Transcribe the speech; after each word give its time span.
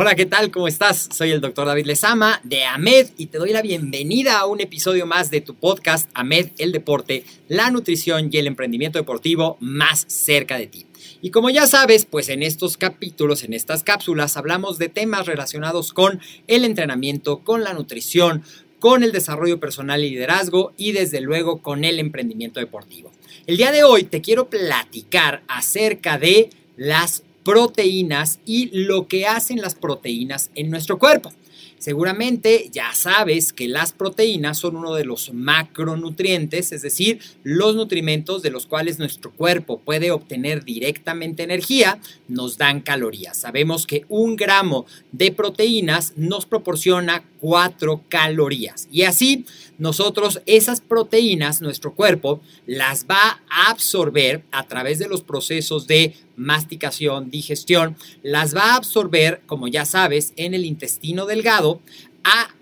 Hola, 0.00 0.14
¿qué 0.14 0.26
tal? 0.26 0.52
¿Cómo 0.52 0.68
estás? 0.68 1.08
Soy 1.12 1.32
el 1.32 1.40
doctor 1.40 1.66
David 1.66 1.86
Lezama 1.86 2.40
de 2.44 2.64
AMED 2.64 3.08
y 3.16 3.26
te 3.26 3.38
doy 3.38 3.50
la 3.50 3.62
bienvenida 3.62 4.38
a 4.38 4.46
un 4.46 4.60
episodio 4.60 5.06
más 5.06 5.32
de 5.32 5.40
tu 5.40 5.56
podcast 5.56 6.08
AMED, 6.14 6.50
el 6.58 6.70
deporte, 6.70 7.24
la 7.48 7.68
nutrición 7.72 8.28
y 8.30 8.36
el 8.36 8.46
emprendimiento 8.46 9.00
deportivo 9.00 9.56
más 9.58 10.04
cerca 10.06 10.56
de 10.56 10.68
ti. 10.68 10.86
Y 11.20 11.32
como 11.32 11.50
ya 11.50 11.66
sabes, 11.66 12.04
pues 12.04 12.28
en 12.28 12.44
estos 12.44 12.76
capítulos, 12.76 13.42
en 13.42 13.54
estas 13.54 13.82
cápsulas, 13.82 14.36
hablamos 14.36 14.78
de 14.78 14.88
temas 14.88 15.26
relacionados 15.26 15.92
con 15.92 16.20
el 16.46 16.64
entrenamiento, 16.64 17.40
con 17.40 17.64
la 17.64 17.72
nutrición, 17.72 18.44
con 18.78 19.02
el 19.02 19.10
desarrollo 19.10 19.58
personal 19.58 20.04
y 20.04 20.10
liderazgo 20.10 20.74
y 20.76 20.92
desde 20.92 21.20
luego 21.20 21.60
con 21.60 21.84
el 21.84 21.98
emprendimiento 21.98 22.60
deportivo. 22.60 23.10
El 23.48 23.56
día 23.56 23.72
de 23.72 23.82
hoy 23.82 24.04
te 24.04 24.20
quiero 24.20 24.48
platicar 24.48 25.42
acerca 25.48 26.18
de 26.18 26.50
las 26.76 27.24
proteínas 27.48 28.40
y 28.44 28.68
lo 28.78 29.08
que 29.08 29.26
hacen 29.26 29.62
las 29.62 29.74
proteínas 29.74 30.50
en 30.54 30.68
nuestro 30.68 30.98
cuerpo. 30.98 31.32
Seguramente 31.78 32.68
ya 32.70 32.92
sabes 32.92 33.54
que 33.54 33.68
las 33.68 33.94
proteínas 33.94 34.58
son 34.58 34.76
uno 34.76 34.94
de 34.94 35.06
los 35.06 35.32
macronutrientes, 35.32 36.72
es 36.72 36.82
decir, 36.82 37.20
los 37.44 37.74
nutrimentos 37.74 38.42
de 38.42 38.50
los 38.50 38.66
cuales 38.66 38.98
nuestro 38.98 39.30
cuerpo 39.30 39.80
puede 39.80 40.10
obtener 40.10 40.62
directamente 40.62 41.42
energía, 41.42 41.98
nos 42.26 42.58
dan 42.58 42.82
calorías. 42.82 43.38
Sabemos 43.38 43.86
que 43.86 44.04
un 44.10 44.36
gramo 44.36 44.84
de 45.12 45.32
proteínas 45.32 46.12
nos 46.16 46.44
proporciona 46.44 47.24
4 47.40 48.04
calorías. 48.08 48.88
Y 48.90 49.02
así 49.02 49.44
nosotros 49.78 50.42
esas 50.46 50.80
proteínas, 50.80 51.60
nuestro 51.60 51.94
cuerpo, 51.94 52.40
las 52.66 53.06
va 53.06 53.40
a 53.48 53.70
absorber 53.70 54.42
a 54.50 54.66
través 54.66 54.98
de 54.98 55.08
los 55.08 55.22
procesos 55.22 55.86
de 55.86 56.14
masticación, 56.36 57.30
digestión, 57.30 57.96
las 58.22 58.56
va 58.56 58.72
a 58.72 58.76
absorber, 58.76 59.42
como 59.46 59.68
ya 59.68 59.84
sabes, 59.84 60.32
en 60.36 60.54
el 60.54 60.64
intestino 60.64 61.26
delgado 61.26 61.80
a 62.24 62.54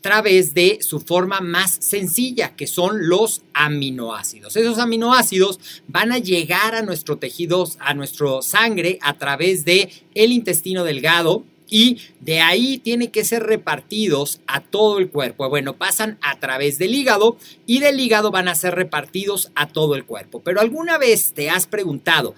través 0.00 0.54
de 0.54 0.78
su 0.80 1.00
forma 1.00 1.40
más 1.40 1.76
sencilla, 1.80 2.54
que 2.54 2.66
son 2.66 3.08
los 3.08 3.42
aminoácidos. 3.52 4.56
Esos 4.56 4.78
aminoácidos 4.78 5.58
van 5.88 6.12
a 6.12 6.18
llegar 6.18 6.74
a 6.74 6.82
nuestro 6.82 7.18
tejido, 7.18 7.68
a 7.80 7.94
nuestro 7.94 8.42
sangre 8.42 8.98
a 9.02 9.14
través 9.14 9.64
de 9.64 9.90
el 10.14 10.32
intestino 10.32 10.84
delgado, 10.84 11.44
y 11.68 11.98
de 12.20 12.40
ahí 12.40 12.78
tienen 12.78 13.10
que 13.10 13.24
ser 13.24 13.42
repartidos 13.44 14.40
a 14.46 14.60
todo 14.60 14.98
el 14.98 15.10
cuerpo. 15.10 15.48
Bueno, 15.48 15.76
pasan 15.76 16.18
a 16.22 16.38
través 16.38 16.78
del 16.78 16.94
hígado 16.94 17.36
y 17.66 17.80
del 17.80 18.00
hígado 18.00 18.30
van 18.30 18.48
a 18.48 18.54
ser 18.54 18.74
repartidos 18.74 19.50
a 19.54 19.68
todo 19.68 19.94
el 19.94 20.04
cuerpo. 20.04 20.40
Pero 20.42 20.60
alguna 20.60 20.98
vez 20.98 21.32
te 21.32 21.50
has 21.50 21.66
preguntado, 21.66 22.34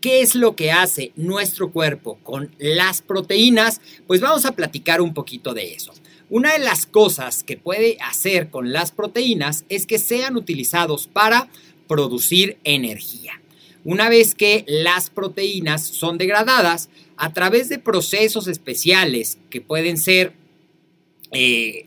¿Qué 0.00 0.20
es 0.20 0.36
lo 0.36 0.54
que 0.54 0.70
hace 0.70 1.10
nuestro 1.16 1.72
cuerpo 1.72 2.20
con 2.22 2.54
las 2.58 3.02
proteínas? 3.02 3.80
Pues 4.06 4.20
vamos 4.20 4.44
a 4.44 4.52
platicar 4.52 5.00
un 5.00 5.12
poquito 5.12 5.54
de 5.54 5.74
eso. 5.74 5.92
Una 6.30 6.52
de 6.52 6.60
las 6.60 6.86
cosas 6.86 7.42
que 7.42 7.56
puede 7.56 7.98
hacer 8.00 8.48
con 8.48 8.72
las 8.72 8.92
proteínas 8.92 9.64
es 9.68 9.86
que 9.86 9.98
sean 9.98 10.36
utilizados 10.36 11.08
para 11.08 11.48
producir 11.88 12.58
energía. 12.62 13.40
Una 13.84 14.08
vez 14.08 14.36
que 14.36 14.64
las 14.68 15.10
proteínas 15.10 15.84
son 15.84 16.16
degradadas, 16.16 16.90
a 17.18 17.32
través 17.32 17.68
de 17.68 17.78
procesos 17.78 18.46
especiales 18.46 19.38
que 19.50 19.60
pueden 19.60 19.98
ser 19.98 20.32
eh, 21.32 21.86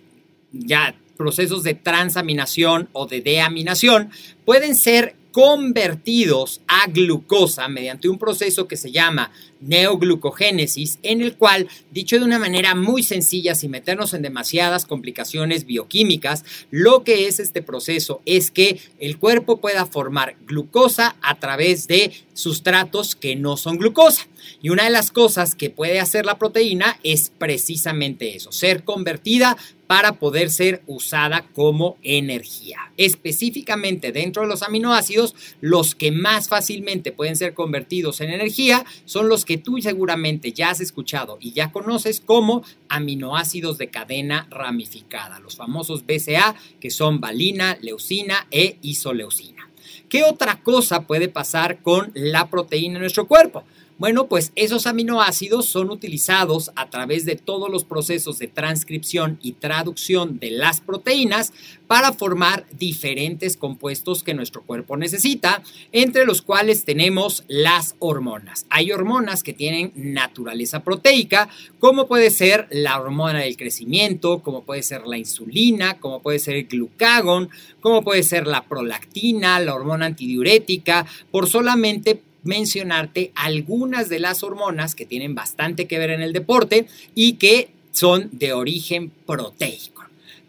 ya 0.52 0.96
procesos 1.18 1.64
de 1.64 1.74
transaminación 1.74 2.90
o 2.94 3.08
de 3.08 3.22
deaminación, 3.22 4.10
pueden 4.44 4.76
ser 4.76 5.16
convertidos 5.32 6.62
a 6.68 6.88
glucosa 6.88 7.68
mediante 7.68 8.10
un 8.10 8.18
proceso 8.18 8.68
que 8.68 8.76
se 8.76 8.92
llama 8.92 9.32
neoglucogénesis, 9.62 11.00
en 11.04 11.22
el 11.22 11.38
cual, 11.38 11.70
dicho 11.92 12.20
de 12.20 12.26
una 12.26 12.40
manera 12.40 12.76
muy 12.76 13.04
sencilla, 13.04 13.56
sin 13.56 13.72
meternos 13.72 14.14
en 14.14 14.24
demasiadas 14.24 14.86
complicaciones 14.86 15.66
bioquímicas, 15.66 16.44
lo 16.70 17.04
que 17.04 17.28
es 17.28 17.40
este 17.40 17.62
proceso 17.62 18.22
es 18.26 18.52
que 18.52 18.82
el 19.00 19.18
cuerpo 19.18 19.62
pueda 19.62 19.86
formar 19.86 20.36
glucosa 20.46 21.16
a 21.22 21.40
través 21.40 21.88
de 21.88 22.12
sustratos 22.34 23.16
que 23.16 23.36
no 23.36 23.56
son 23.56 23.78
glucosa. 23.78 24.28
Y 24.62 24.70
una 24.70 24.86
de 24.86 24.90
las 24.90 25.12
cosas 25.12 25.56
que 25.56 25.70
puede 25.70 26.00
hacer 26.00 26.26
la 26.26 26.38
proteína 26.38 27.00
es 27.04 27.32
precisamente 27.38 28.36
eso, 28.36 28.52
ser 28.52 28.84
convertida 28.84 29.58
para 29.92 30.14
poder 30.14 30.52
ser 30.52 30.84
usada 30.88 31.46
como 31.54 31.98
energía. 32.02 32.78
Específicamente 32.96 34.14
dentro 34.14 34.44
de 34.44 34.48
los 34.48 34.64
aminoácidos, 34.64 35.36
los 35.60 35.96
que 35.96 36.14
más 36.14 36.48
fácilmente 36.48 37.12
pueden 37.12 37.36
ser 37.36 37.54
convertidos 37.54 38.22
en 38.22 38.30
energía 38.30 38.86
son 39.04 39.28
los 39.28 39.44
que 39.44 39.58
tú 39.58 39.80
seguramente 39.82 40.54
ya 40.54 40.70
has 40.70 40.80
escuchado 40.80 41.38
y 41.42 41.52
ya 41.52 41.74
conoces 41.74 42.22
como 42.22 42.64
aminoácidos 42.88 43.78
de 43.78 43.90
cadena 43.90 44.48
ramificada, 44.50 45.42
los 45.42 45.58
famosos 45.58 46.06
BCA, 46.06 46.56
que 46.80 46.90
son 46.90 47.20
valina, 47.20 47.78
leucina 47.82 48.48
e 48.50 48.78
isoleucina. 48.82 49.70
¿Qué 50.08 50.24
otra 50.24 50.62
cosa 50.62 51.08
puede 51.08 51.28
pasar 51.28 51.82
con 51.82 52.12
la 52.16 52.50
proteína 52.50 52.96
en 52.96 53.02
nuestro 53.02 53.28
cuerpo? 53.28 53.66
Bueno, 54.02 54.26
pues 54.26 54.52
esos 54.56 54.88
aminoácidos 54.88 55.68
son 55.68 55.92
utilizados 55.92 56.72
a 56.76 56.90
través 56.90 57.24
de 57.24 57.36
todos 57.36 57.70
los 57.70 57.84
procesos 57.84 58.40
de 58.40 58.48
transcripción 58.48 59.38
y 59.44 59.52
traducción 59.52 60.40
de 60.40 60.50
las 60.50 60.82
proteínas 60.82 61.54
para 61.86 62.12
formar 62.12 62.66
diferentes 62.72 63.58
compuestos 63.58 64.24
que 64.24 64.34
nuestro 64.34 64.64
cuerpo 64.64 64.98
necesita, 64.98 65.62
entre 65.92 66.26
los 66.26 66.42
cuales 66.42 66.84
tenemos 66.84 67.44
las 67.48 67.94
hormonas. 68.00 68.66
Hay 68.72 68.92
hormonas 68.92 69.44
que 69.44 69.54
tienen 69.54 69.92
naturaleza 69.94 70.84
proteica, 70.84 71.48
como 71.78 72.08
puede 72.08 72.32
ser 72.32 72.68
la 72.72 73.00
hormona 73.00 73.42
del 73.42 73.56
crecimiento, 73.56 74.40
como 74.40 74.64
puede 74.64 74.82
ser 74.82 75.06
la 75.06 75.20
insulina, 75.20 76.00
como 76.00 76.24
puede 76.24 76.40
ser 76.40 76.56
el 76.56 76.66
glucagón, 76.66 77.52
como 77.82 78.02
puede 78.02 78.24
ser 78.24 78.48
la 78.48 78.64
prolactina, 78.64 79.60
la 79.60 79.76
hormona 79.76 80.08
antidiurética, 80.08 81.06
por 81.30 81.48
solamente 81.48 82.20
mencionarte 82.44 83.32
algunas 83.36 84.10
de 84.10 84.20
las 84.20 84.44
hormonas 84.44 84.96
que 84.96 85.06
tienen 85.06 85.36
bastante 85.36 85.88
que 85.88 86.00
ver 86.00 86.12
en 86.12 86.22
el 86.22 86.34
deporte 86.34 86.88
y 87.16 87.34
que 87.34 87.70
son 87.92 88.30
de 88.32 88.54
origen 88.54 89.12
proteico. 89.26 90.02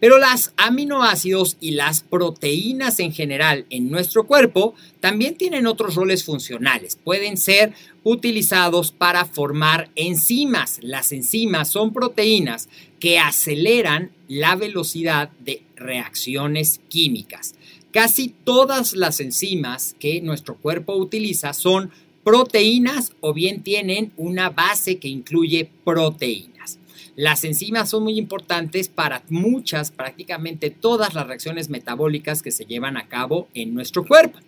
Pero 0.03 0.19
las 0.19 0.53
aminoácidos 0.57 1.57
y 1.61 1.73
las 1.73 2.01
proteínas 2.01 2.99
en 2.99 3.13
general 3.13 3.67
en 3.71 3.89
nuestro 3.89 4.27
cuerpo 4.27 4.75
también 4.99 5.37
tienen 5.37 5.69
otros 5.69 5.95
roles 5.95 6.25
funcionales. 6.25 6.97
Pueden 6.97 7.37
ser 7.37 7.73
utilizados 8.03 8.91
para 8.91 9.27
formar 9.27 9.91
enzimas. 9.95 10.81
Las 10.83 11.13
enzimas 11.13 11.69
son 11.69 11.93
proteínas 11.93 12.69
que 12.99 13.21
aceleran 13.21 14.11
la 14.27 14.57
velocidad 14.57 15.31
de 15.39 15.63
reacciones 15.77 16.81
químicas. 16.89 17.55
Casi 17.93 18.29
todas 18.29 18.95
las 18.95 19.21
enzimas 19.21 19.95
que 19.99 20.23
nuestro 20.23 20.57
cuerpo 20.57 20.97
utiliza 20.97 21.53
son 21.53 21.91
proteínas 22.25 23.13
o 23.21 23.35
bien 23.35 23.63
tienen 23.63 24.13
una 24.17 24.49
base 24.49 24.99
que 24.99 25.09
incluye 25.09 25.71
proteínas. 25.85 26.79
Las 27.17 27.45
enzimas 27.45 27.91
son 27.91 28.05
muy 28.05 28.19
importantes 28.19 28.89
para 28.89 29.23
muchas, 29.29 29.91
prácticamente 29.91 30.71
todas 30.71 31.13
las 31.13 31.27
reacciones 31.27 31.69
metabólicas 31.69 32.43
que 32.43 32.51
se 32.51 32.65
llevan 32.65 32.97
a 32.97 33.09
cabo 33.09 33.49
en 33.53 33.75
nuestro 33.75 34.07
cuerpo. 34.07 34.39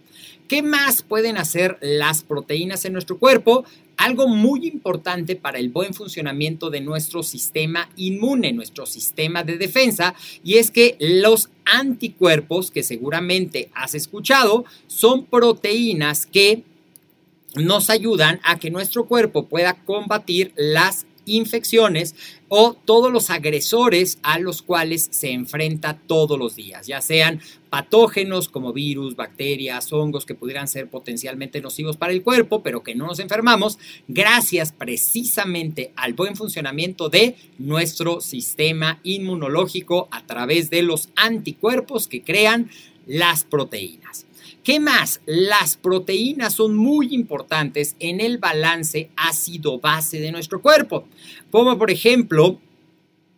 ¿Qué 0.49 0.63
más 0.63 1.03
pueden 1.03 1.37
hacer 1.37 1.77
las 1.83 2.23
proteínas 2.23 2.87
en 2.87 2.95
nuestro 2.95 3.19
cuerpo? 3.19 3.65
Algo 3.97 4.29
muy 4.29 4.67
importante 4.67 5.37
para 5.37 5.59
el 5.59 5.69
buen 5.69 5.95
funcionamiento 5.95 6.71
de 6.71 6.81
nuestro 6.81 7.23
sistema 7.23 7.89
inmune, 7.97 8.53
nuestro 8.53 8.87
sistema 8.87 9.45
de 9.45 9.59
defensa, 9.59 10.15
y 10.43 10.55
es 10.55 10.71
que 10.71 10.97
los 10.99 11.51
anticuerpos, 11.65 12.71
que 12.71 12.83
seguramente 12.83 13.71
has 13.75 13.95
escuchado, 13.95 14.65
son 14.87 15.27
proteínas 15.27 16.27
que 16.27 16.65
nos 17.57 17.89
ayudan 17.89 18.41
a 18.43 18.59
que 18.59 18.71
nuestro 18.71 19.07
cuerpo 19.07 19.47
pueda 19.47 19.75
combatir 19.85 20.53
las 20.57 21.07
infecciones 21.27 22.15
o 22.49 22.75
todos 22.75 23.13
los 23.13 23.31
agresores 23.31 24.19
a 24.23 24.39
los 24.39 24.63
cuales 24.63 25.09
se 25.11 25.33
enfrenta 25.33 25.99
todos 26.07 26.39
los 26.39 26.57
días, 26.57 26.87
ya 26.87 27.01
sean 27.01 27.41
patógenos 27.71 28.49
como 28.49 28.73
virus, 28.73 29.17
bacterias, 29.17 29.93
hongos 29.93 30.27
que 30.27 30.37
pudieran 30.37 30.69
ser 30.69 30.89
potencialmente 30.89 31.61
nocivos 31.61 31.97
para 31.97 32.13
el 32.13 32.23
cuerpo, 32.23 32.63
pero 32.63 32.85
que 32.85 32.95
no 32.95 33.07
nos 33.07 33.19
enfermamos, 33.19 33.79
gracias 34.07 34.73
precisamente 34.73 35.93
al 35.97 36.13
buen 36.13 36.37
funcionamiento 36.37 37.09
de 37.09 37.35
nuestro 37.59 38.21
sistema 38.21 39.01
inmunológico 39.03 40.09
a 40.13 40.25
través 40.25 40.71
de 40.71 40.83
los 40.83 41.09
anticuerpos 41.17 42.07
que 42.07 42.23
crean 42.23 42.71
las 43.07 43.45
proteínas. 43.45 44.27
¿Qué 44.63 44.81
más? 44.81 45.21
Las 45.27 45.77
proteínas 45.77 46.55
son 46.55 46.77
muy 46.77 47.15
importantes 47.15 47.97
en 47.99 48.21
el 48.21 48.39
balance 48.39 49.11
ácido-base 49.17 50.21
de 50.21 50.33
nuestro 50.33 50.61
cuerpo, 50.63 51.07
como 51.51 51.79
por 51.79 51.91
ejemplo 51.91 52.61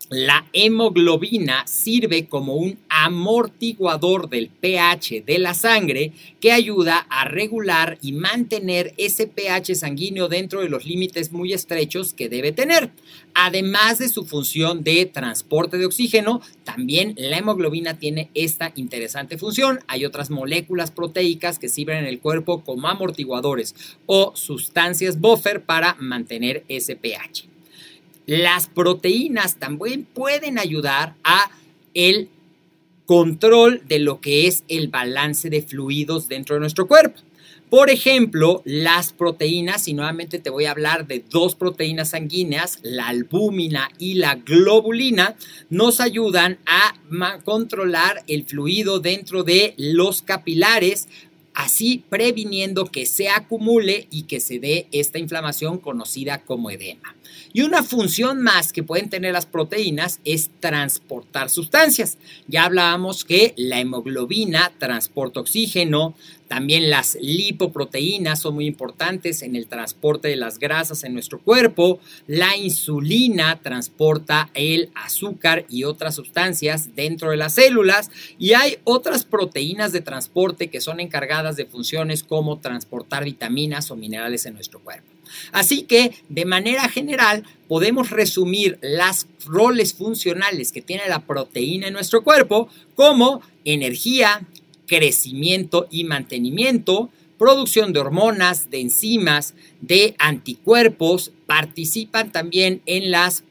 la 0.09 0.47
hemoglobina 0.53 1.67
sirve 1.67 2.27
como 2.27 2.55
un 2.55 2.79
amortiguador 2.89 4.29
del 4.29 4.49
pH 4.49 5.23
de 5.27 5.39
la 5.39 5.55
sangre 5.55 6.13
que 6.41 6.53
ayuda 6.53 7.07
a 7.11 7.25
regular 7.25 7.99
y 8.01 8.13
mantener 8.13 8.95
ese 8.99 9.27
pH 9.27 9.75
sanguíneo 9.75 10.29
dentro 10.29 10.61
de 10.61 10.69
los 10.69 10.87
límites 10.87 11.33
muy 11.33 11.53
estrechos 11.53 12.15
que 12.15 12.29
debe 12.29 12.53
tener. 12.53 12.91
Además 13.35 13.99
de 13.99 14.09
su 14.09 14.25
función 14.25 14.85
de 14.85 15.07
transporte 15.07 15.77
de 15.77 15.87
oxígeno, 15.87 16.41
también 16.65 17.15
la 17.19 17.39
hemoglobina 17.39 17.99
tiene 17.99 18.31
esta 18.35 18.73
interesante 18.77 19.39
función. 19.39 19.81
Hay 19.89 20.05
otras 20.05 20.31
moléculas 20.31 20.91
proteicas 20.91 21.59
que 21.59 21.69
sirven 21.69 21.99
en 21.99 22.07
el 22.07 22.21
cuerpo 22.21 22.63
como 22.65 22.89
amortiguadores 22.89 23.75
o 24.07 24.33
sustancias 24.37 25.21
buffer 25.21 25.65
para 25.65 25.97
mantener 25.99 26.65
ese 26.69 26.97
pH. 26.97 27.56
Las 28.27 28.67
proteínas 28.67 29.57
también 29.57 30.05
pueden 30.05 30.59
ayudar 30.59 31.15
a 31.25 31.51
el 31.95 32.29
control 33.07 33.83
de 33.87 34.01
lo 34.01 34.21
que 34.21 34.49
es 34.49 34.65
el 34.69 34.89
balance 34.89 35.49
de 35.49 35.63
fluidos 35.63 36.29
dentro 36.29 36.57
de 36.57 36.61
nuestro 36.61 36.87
cuerpo. 36.89 37.21
Por 37.71 37.91
ejemplo, 37.91 38.63
las 38.65 39.13
proteínas, 39.13 39.89
y 39.89 39.95
nuevamente 39.95 40.39
te 40.39 40.51
voy 40.51 40.67
a 40.67 40.71
hablar 40.71 41.09
de 41.09 41.25
dos 41.29 41.57
proteínas 41.57 42.11
sanguíneas, 42.11 42.79
la 42.83 43.09
albúmina 43.09 43.91
y 43.99 44.15
la 44.15 44.37
globulina, 44.37 45.35
nos 45.69 46.01
ayudan 46.01 46.59
a 46.67 46.95
controlar 47.45 48.23
el 48.29 48.45
fluido 48.45 49.01
dentro 49.01 49.43
de 49.43 49.75
los 49.79 50.23
capilares, 50.23 51.09
así 51.57 52.05
previniendo 52.11 52.85
que 52.85 53.07
se 53.07 53.31
acumule 53.31 54.09
y 54.11 54.25
que 54.25 54.41
se 54.41 54.61
dé 54.61 54.89
esta 54.93 55.19
inflamación 55.19 55.79
conocida 55.79 56.45
como 56.45 56.71
edema. 56.71 57.17
Y 57.55 57.63
una 57.63 57.83
función 57.83 58.43
más 58.43 58.75
que 58.75 58.83
pueden 58.83 59.09
tener 59.09 59.33
las 59.33 59.47
proteínas 59.47 60.21
es 60.27 60.51
transportar 60.61 61.49
sustancias. 61.49 62.19
Ya 62.47 62.65
hablábamos 62.65 63.25
que 63.25 63.55
la 63.57 63.81
hemoglobina 63.81 64.71
transporta 64.79 65.41
oxígeno, 65.41 66.15
también 66.49 66.91
las 66.91 67.17
lipoproteínas 67.21 68.41
son 68.41 68.55
muy 68.55 68.67
importantes 68.67 69.43
en 69.43 69.57
el 69.57 69.67
transporte 69.67 70.29
de 70.29 70.37
las 70.37 70.59
grasas 70.59 71.05
en 71.05 71.13
nuestro 71.13 71.41
cuerpo. 71.41 71.99
La 72.27 72.57
insulina 72.57 73.61
transporta 73.61 74.51
el 74.55 74.91
azúcar 74.95 75.67
y 75.69 75.85
otras 75.85 76.15
sustancias 76.15 76.95
dentro 76.95 77.31
de 77.31 77.37
las 77.37 77.55
células. 77.55 78.11
Y 78.39 78.53
hay 78.53 78.79
otras 78.85 79.25
proteínas 79.25 79.93
de 79.93 80.01
transporte 80.01 80.69
que 80.69 80.81
son 80.81 81.01
encargadas 81.01 81.57
de 81.57 81.67
funciones 81.67 82.23
como 82.23 82.59
transportar 82.59 83.25
vitaminas 83.25 83.91
o 83.91 83.97
minerales 83.97 84.47
en 84.47 84.55
nuestro 84.55 84.81
cuerpo. 84.81 85.09
Así 85.53 85.83
que, 85.83 86.13
de 86.29 86.45
manera 86.45 86.89
general, 86.89 87.45
podemos 87.69 88.11
resumir 88.11 88.79
los 88.83 89.27
roles 89.45 89.95
funcionales 89.95 90.73
que 90.73 90.83
tiene 90.83 91.09
la 91.09 91.21
proteína 91.21 91.89
en 91.89 91.95
nuestro 91.95 92.23
cuerpo 92.23 92.69
como 92.95 93.43
energía, 93.65 94.47
crecimiento 94.87 95.87
y 95.91 96.05
mantenimiento, 96.05 97.11
producción 97.39 97.93
de 97.93 98.01
hormonas, 98.01 98.71
de 98.71 98.81
enzimas, 98.81 99.55
de 99.81 100.15
anticuerpos, 100.19 101.33
participan 101.47 102.33
también 102.33 102.83
en 102.87 103.11
las 103.11 103.45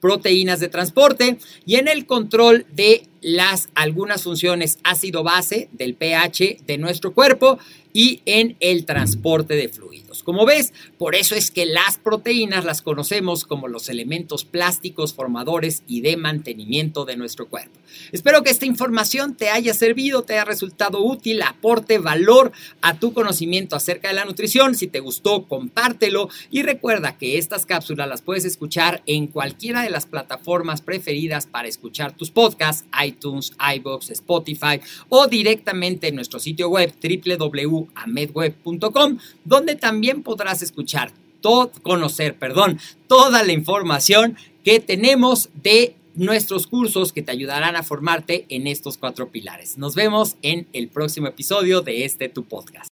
proteínas 0.00 0.60
de 0.60 0.68
transporte 0.68 1.38
y 1.66 1.76
en 1.76 1.88
el 1.88 2.06
control 2.06 2.66
de 2.72 3.02
las 3.20 3.68
algunas 3.74 4.22
funciones 4.22 4.78
ácido-base 4.84 5.68
del 5.72 5.94
pH 5.94 6.58
de 6.66 6.78
nuestro 6.78 7.12
cuerpo 7.12 7.58
y 7.92 8.20
en 8.26 8.56
el 8.60 8.84
transporte 8.84 9.54
de 9.54 9.68
fluidos. 9.68 10.07
Como 10.22 10.46
ves, 10.46 10.72
por 10.98 11.14
eso 11.14 11.34
es 11.34 11.50
que 11.50 11.66
las 11.66 11.98
proteínas 11.98 12.64
las 12.64 12.82
conocemos 12.82 13.44
como 13.44 13.68
los 13.68 13.88
elementos 13.88 14.44
plásticos 14.44 15.14
formadores 15.14 15.82
y 15.86 16.00
de 16.00 16.16
mantenimiento 16.16 17.04
de 17.04 17.16
nuestro 17.16 17.48
cuerpo. 17.48 17.78
Espero 18.12 18.42
que 18.42 18.50
esta 18.50 18.66
información 18.66 19.34
te 19.34 19.50
haya 19.50 19.74
servido, 19.74 20.22
te 20.22 20.34
haya 20.34 20.44
resultado 20.44 21.02
útil, 21.02 21.42
aporte 21.42 21.98
valor 21.98 22.52
a 22.80 22.98
tu 22.98 23.12
conocimiento 23.12 23.76
acerca 23.76 24.08
de 24.08 24.14
la 24.14 24.24
nutrición. 24.24 24.74
Si 24.74 24.86
te 24.86 25.00
gustó, 25.00 25.46
compártelo 25.46 26.28
y 26.50 26.62
recuerda 26.62 27.16
que 27.16 27.38
estas 27.38 27.66
cápsulas 27.66 28.08
las 28.08 28.22
puedes 28.22 28.44
escuchar 28.44 29.02
en 29.06 29.26
cualquiera 29.26 29.82
de 29.82 29.90
las 29.90 30.06
plataformas 30.06 30.82
preferidas 30.82 31.46
para 31.46 31.68
escuchar 31.68 32.16
tus 32.16 32.30
podcasts, 32.30 32.84
iTunes, 33.04 33.52
iBox, 33.76 34.10
Spotify 34.10 34.80
o 35.08 35.26
directamente 35.26 36.08
en 36.08 36.14
nuestro 36.14 36.40
sitio 36.40 36.68
web 36.68 36.92
www.amedweb.com, 37.02 39.18
donde 39.44 39.76
podrás 40.16 40.62
escuchar, 40.62 41.12
todo, 41.40 41.70
conocer, 41.82 42.36
perdón, 42.38 42.78
toda 43.06 43.42
la 43.42 43.52
información 43.52 44.36
que 44.64 44.80
tenemos 44.80 45.50
de 45.62 45.94
nuestros 46.14 46.66
cursos 46.66 47.12
que 47.12 47.22
te 47.22 47.30
ayudarán 47.30 47.76
a 47.76 47.82
formarte 47.82 48.44
en 48.48 48.66
estos 48.66 48.98
cuatro 48.98 49.30
pilares. 49.30 49.78
Nos 49.78 49.94
vemos 49.94 50.36
en 50.42 50.66
el 50.72 50.88
próximo 50.88 51.28
episodio 51.28 51.80
de 51.80 52.04
este 52.04 52.28
tu 52.28 52.44
podcast. 52.44 52.86